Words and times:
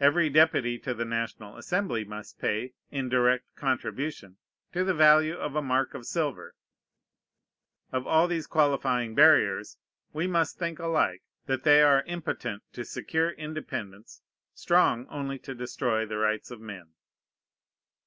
Every 0.00 0.30
deputy 0.30 0.78
to 0.78 0.94
the 0.94 1.04
National 1.04 1.58
Assembly 1.58 2.02
must 2.02 2.38
pay, 2.38 2.72
in 2.90 3.10
direct 3.10 3.54
contribution, 3.54 4.38
to 4.72 4.82
the 4.82 4.94
value 4.94 5.34
of 5.34 5.54
a 5.56 5.60
mark 5.60 5.92
of 5.92 6.06
silver. 6.06 6.54
Of 7.92 8.06
all 8.06 8.28
these 8.28 8.46
qualifying 8.46 9.14
barriers 9.14 9.76
we 10.14 10.26
must 10.26 10.58
think 10.58 10.78
alike: 10.78 11.22
that 11.44 11.64
they 11.64 11.82
are 11.82 12.02
impotent 12.06 12.62
to 12.72 12.82
secure 12.82 13.28
independence, 13.32 14.22
strong 14.54 15.06
only 15.10 15.38
to 15.40 15.54
destroy 15.54 16.06
the 16.06 16.16
rights 16.16 16.50
of 16.50 16.62
men. 16.62 16.94